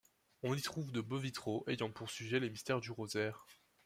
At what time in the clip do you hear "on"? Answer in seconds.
0.41-0.55